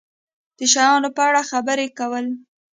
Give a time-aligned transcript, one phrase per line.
[0.57, 2.25] د شیانو په اړه خبرې کول